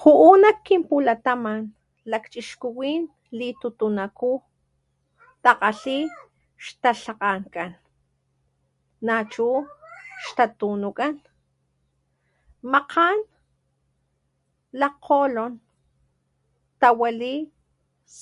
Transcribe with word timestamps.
Ju'u 0.00 0.30
nak 0.42 0.58
kin 0.66 0.80
pulataman 0.88 1.58
lakchixkuwin 2.10 3.00
litutunakú 3.38 4.32
takgalhi 5.44 5.96
xtalhakgankan 6.64 7.70
nachu 9.06 9.48
xtatunukan 10.24 11.14
makgan 12.72 13.18
lajkgolon 14.80 15.52
tawali 16.80 17.34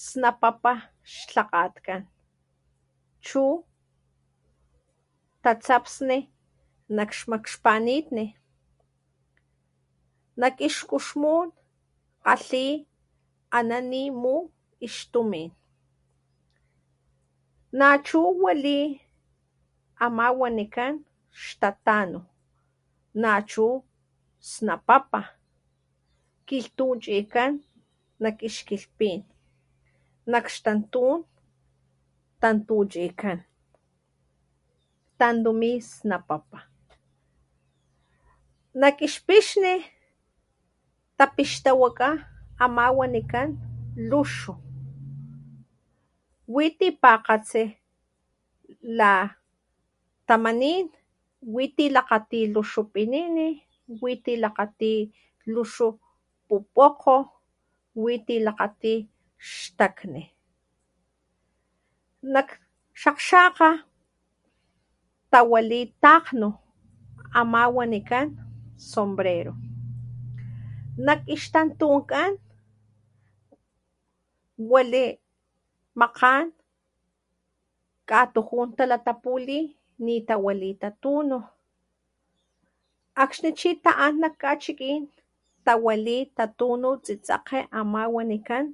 snapapa 0.08 0.72
xlhakgatkan 1.16 2.02
chu 3.26 3.44
tatsapsni 5.44 6.18
nak 6.96 7.10
xmakxpanitni, 7.18 8.26
nak 10.40 10.56
ix 10.66 10.74
kuxmun 10.90 11.46
kgalhi 12.22 12.66
a 13.56 13.58
na 13.68 13.78
nimu 13.92 14.34
ixtumin 14.86 15.50
nachu 17.78 18.20
wali 18.44 18.78
ama 20.04 20.26
wanikan 20.40 20.92
xtatanu, 21.42 22.20
nachu 23.22 23.66
snapapa 24.50 25.20
kilhtuchikan 26.46 27.50
nak 28.22 28.36
ix 28.48 28.54
kilhpin, 28.68 29.20
nak 30.30 30.44
xtantun 30.52 31.16
tantuchikan, 32.40 33.38
tantumisnapapa, 35.20 36.58
nak 38.80 38.96
ix 39.06 39.12
pixni 39.26 39.74
tapixtawaka 41.18 42.08
ama 42.64 42.84
wanikan 42.98 43.48
luxu, 44.10 44.52
wi 46.54 46.64
tipakgatsi 46.78 47.62
latamanin 48.98 50.86
witi 51.54 51.84
lakgati 51.94 52.40
luxu 52.54 52.80
pinini, 52.92 53.48
witi 54.02 54.32
lakgati 54.42 54.92
luxu 55.54 55.86
pupokgo, 56.48 57.16
witi 58.02 58.36
lakgati 58.46 58.94
xtakni. 59.46 60.22
Nak 62.32 62.48
xakgxakga 63.00 63.70
tawali 65.32 65.80
takgnu 66.02 66.48
ama 67.40 67.60
wanikan 67.76 68.26
sombrero 68.90 69.52
nak 71.06 71.20
ix 71.34 71.40
tantunkan 71.54 72.32
wali 74.70 75.04
makgan 76.00 76.46
katujun 78.08 78.68
talatapuli 78.78 79.60
ni 80.04 80.14
tawali 80.28 80.70
tatunu, 80.82 81.38
akxni 83.22 83.50
chi 83.58 83.70
ta'an 83.84 84.14
nak 84.22 84.34
kachikin 84.42 85.02
tawali 85.66 86.16
tatunu 86.36 86.90
tsitsekge 87.04 87.58
ama 87.80 88.00
wanikan 88.14 88.64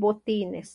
botines. 0.00 0.70